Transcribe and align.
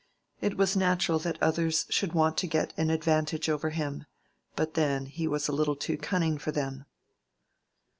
It 0.41 0.57
was 0.57 0.75
natural 0.75 1.19
that 1.19 1.37
others 1.43 1.85
should 1.91 2.13
want 2.13 2.35
to 2.39 2.47
get 2.47 2.73
an 2.75 2.89
advantage 2.89 3.47
over 3.49 3.69
him, 3.69 4.05
but 4.55 4.73
then, 4.73 5.05
he 5.05 5.27
was 5.27 5.47
a 5.47 5.51
little 5.53 5.75
too 5.75 5.95
cunning 5.95 6.39
for 6.39 6.51
them. 6.51 6.85